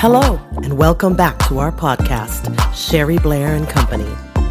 [0.00, 4.08] Hello, and welcome back to our podcast, Sherry Blair and Company,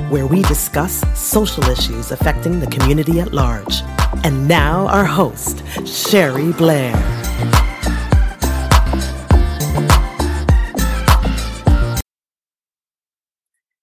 [0.09, 3.81] where we discuss social issues affecting the community at large.
[4.25, 6.93] And now, our host, Sherry Blair.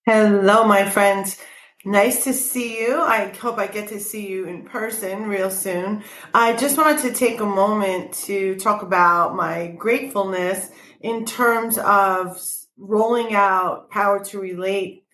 [0.04, 1.40] Hello, my friends.
[1.86, 2.98] Nice to see you.
[2.98, 6.02] I hope I get to see you in person real soon.
[6.32, 10.70] I just wanted to take a moment to talk about my gratefulness
[11.02, 12.40] in terms of
[12.78, 15.04] rolling out Power to Relate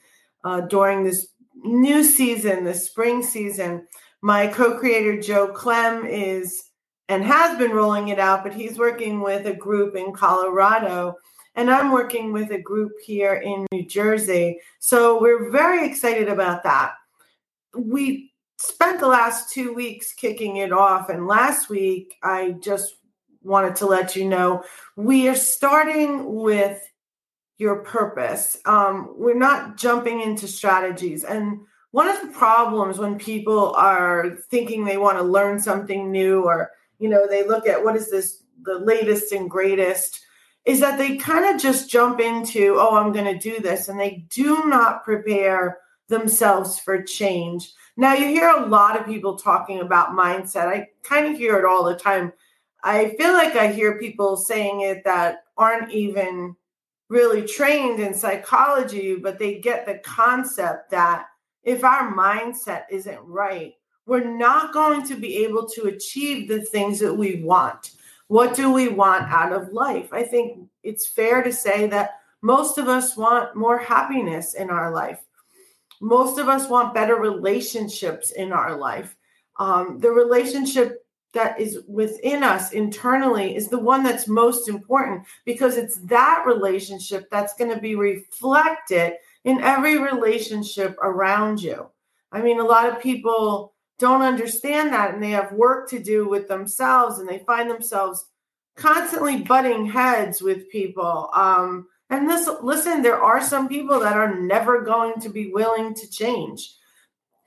[0.44, 1.26] uh, during this
[1.56, 3.88] new season, the spring season.
[4.22, 6.70] My co creator, Joe Clem, is
[7.08, 11.16] and has been rolling it out, but he's working with a group in Colorado.
[11.54, 14.60] And I'm working with a group here in New Jersey.
[14.78, 16.92] So we're very excited about that.
[17.76, 21.08] We spent the last two weeks kicking it off.
[21.08, 22.94] And last week, I just
[23.42, 24.62] wanted to let you know
[24.96, 26.80] we are starting with
[27.56, 28.58] your purpose.
[28.64, 31.24] Um, we're not jumping into strategies.
[31.24, 36.42] And one of the problems when people are thinking they want to learn something new
[36.42, 40.24] or, you know, they look at what is this, the latest and greatest,
[40.64, 43.88] is that they kind of just jump into, oh, I'm going to do this.
[43.88, 47.72] And they do not prepare themselves for change.
[47.96, 50.66] Now, you hear a lot of people talking about mindset.
[50.66, 52.32] I kind of hear it all the time
[52.82, 56.56] I feel like I hear people saying it that aren't even
[57.08, 61.26] really trained in psychology, but they get the concept that
[61.62, 63.74] if our mindset isn't right,
[64.06, 67.92] we're not going to be able to achieve the things that we want.
[68.30, 70.12] What do we want out of life?
[70.12, 74.92] I think it's fair to say that most of us want more happiness in our
[74.92, 75.18] life.
[76.00, 79.16] Most of us want better relationships in our life.
[79.58, 85.76] Um, the relationship that is within us internally is the one that's most important because
[85.76, 91.90] it's that relationship that's going to be reflected in every relationship around you.
[92.30, 96.28] I mean, a lot of people don't understand that and they have work to do
[96.28, 98.26] with themselves and they find themselves
[98.74, 101.30] constantly butting heads with people.
[101.34, 105.94] Um, and this, listen, there are some people that are never going to be willing
[105.94, 106.74] to change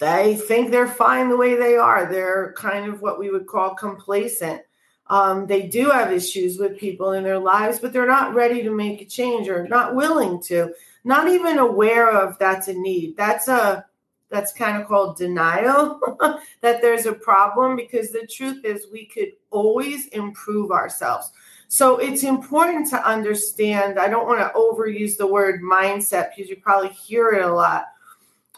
[0.03, 2.11] they think they're fine the way they are.
[2.11, 4.61] They're kind of what we would call complacent.
[5.07, 8.75] Um, they do have issues with people in their lives, but they're not ready to
[8.75, 13.15] make a change or not willing to, not even aware of that's a need.
[13.15, 13.85] That's a
[14.33, 15.99] that's kind of called denial
[16.61, 21.31] that there's a problem because the truth is we could always improve ourselves.
[21.69, 23.97] So it's important to understand.
[23.97, 27.85] I don't want to overuse the word mindset because you probably hear it a lot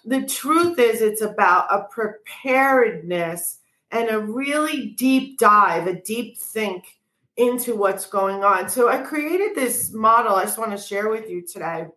[0.05, 3.59] the truth is it's about a preparedness
[3.91, 6.97] and a really deep dive, a deep think
[7.37, 8.69] into what's going on.
[8.69, 11.87] So I created this model I just want to share with you today.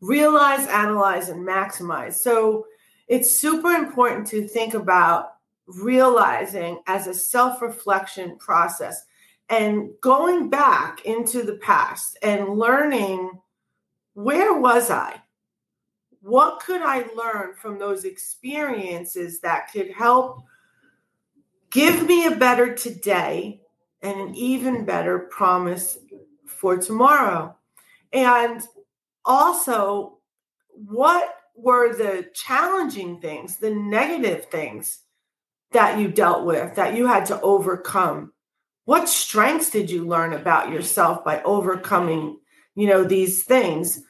[0.00, 2.14] Realize, analyze, and maximize.
[2.14, 2.66] So
[3.08, 5.34] it's super important to think about
[5.66, 9.04] realizing as a self reflection process
[9.48, 13.30] and going back into the past and learning
[14.14, 15.20] where was I?
[16.26, 20.42] what could I learn from those experiences that could help
[21.70, 23.60] give me a better today
[24.02, 25.98] and an even better promise
[26.44, 27.54] for tomorrow?
[28.12, 28.60] And
[29.26, 30.18] also,
[30.68, 35.00] what were the challenging things, the negative things
[35.72, 38.32] that you dealt with, that you had to overcome?
[38.84, 42.38] What strengths did you learn about yourself by overcoming,
[42.74, 44.02] you know, these things?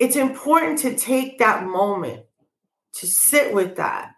[0.00, 2.24] it's important to take that moment
[2.94, 4.12] to sit with that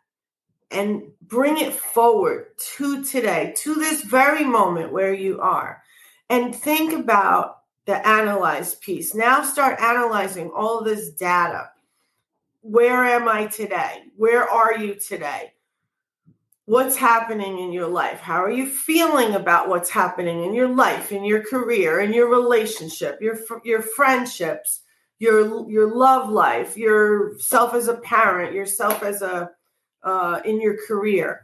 [0.70, 2.46] and bring it forward
[2.76, 5.82] to today, to this very moment where you are,
[6.30, 9.14] and think about the analyze piece.
[9.14, 11.70] Now start analyzing all this data.
[12.60, 14.04] Where am I today?
[14.16, 15.52] Where are you today?
[16.66, 18.20] What's happening in your life?
[18.20, 22.30] How are you feeling about what's happening in your life, in your career, in your
[22.30, 24.82] relationship, your your friendships?
[25.22, 29.52] your your love life, yourself as a parent, yourself as a
[30.02, 31.42] uh, in your career.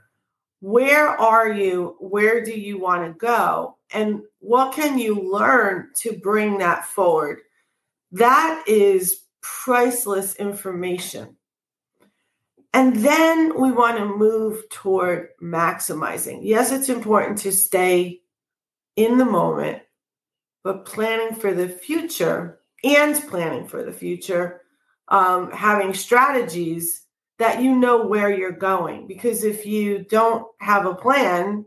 [0.61, 1.95] Where are you?
[2.01, 3.78] Where do you want to go?
[3.93, 7.41] And what can you learn to bring that forward?
[8.13, 11.37] That is priceless information.
[12.75, 16.41] And then we want to move toward maximizing.
[16.43, 18.21] Yes, it's important to stay
[18.97, 19.83] in the moment,
[20.65, 24.63] but planning for the future and planning for the future,
[25.09, 27.03] um, having strategies
[27.39, 29.07] that you know where you're going.
[29.07, 31.65] Because if you don't have a plan,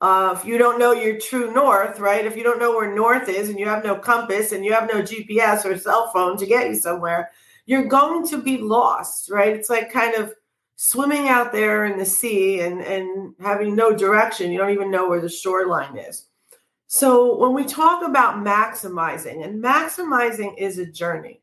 [0.00, 2.24] Uh, if you don't know your true north, right?
[2.24, 4.88] If you don't know where north is and you have no compass and you have
[4.92, 7.30] no GPS or cell phone to get you somewhere,
[7.66, 9.54] you're going to be lost, right?
[9.54, 10.34] It's like kind of
[10.76, 14.52] swimming out there in the sea and, and having no direction.
[14.52, 16.26] You don't even know where the shoreline is.
[16.86, 21.42] So when we talk about maximizing, and maximizing is a journey,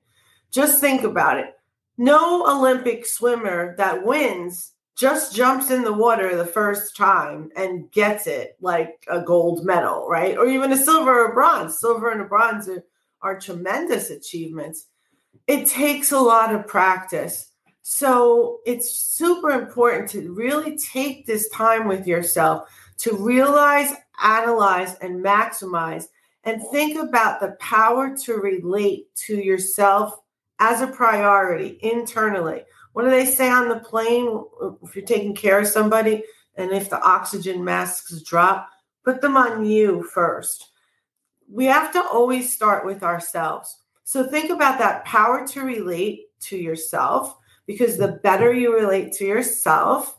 [0.49, 1.53] just think about it.
[1.97, 8.27] No Olympic swimmer that wins just jumps in the water the first time and gets
[8.27, 10.37] it like a gold medal, right?
[10.37, 11.79] Or even a silver or bronze.
[11.79, 12.83] Silver and a bronze are,
[13.21, 14.87] are tremendous achievements.
[15.47, 17.51] It takes a lot of practice.
[17.81, 22.69] So it's super important to really take this time with yourself
[22.99, 23.91] to realize,
[24.23, 26.05] analyze, and maximize,
[26.45, 30.21] and think about the power to relate to yourself
[30.59, 32.63] as a priority internally
[32.95, 34.41] what do they say on the plane
[34.81, 36.23] if you're taking care of somebody
[36.55, 38.69] and if the oxygen masks drop?
[39.03, 40.69] Put them on you first.
[41.51, 43.81] We have to always start with ourselves.
[44.05, 49.25] So think about that power to relate to yourself because the better you relate to
[49.25, 50.17] yourself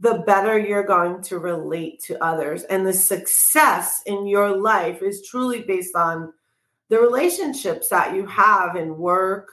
[0.00, 2.64] the better you're going to relate to others.
[2.64, 6.32] And the success in your life is truly based on
[6.88, 9.52] the relationships that you have in work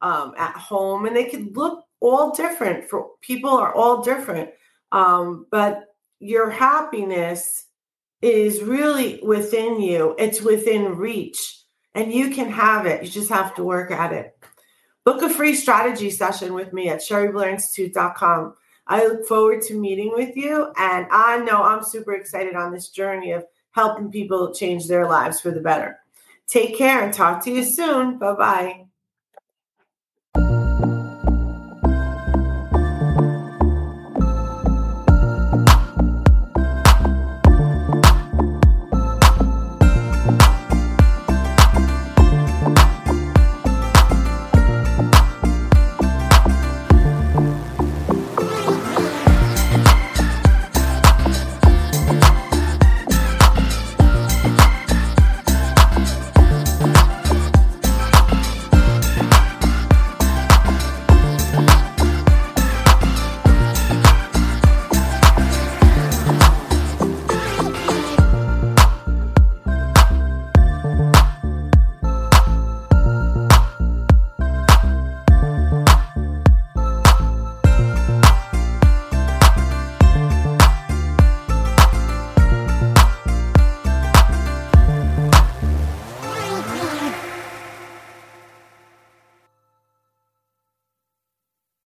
[0.00, 2.88] um, at home, and they can look all different.
[2.88, 4.50] For people are all different,
[4.92, 5.84] um, but
[6.20, 7.66] your happiness
[8.22, 10.14] is really within you.
[10.18, 11.62] It's within reach,
[11.94, 13.02] and you can have it.
[13.02, 14.36] You just have to work at it.
[15.04, 18.54] Book a free strategy session with me at sherryblairinstitute.com.
[18.86, 22.88] I look forward to meeting with you, and I know I'm super excited on this
[22.88, 25.98] journey of helping people change their lives for the better.
[26.46, 28.18] Take care and talk to you soon.
[28.18, 28.87] Bye bye.